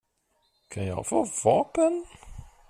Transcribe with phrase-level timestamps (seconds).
[0.69, 2.05] Kan jag få vapen?